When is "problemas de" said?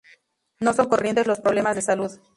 1.41-1.83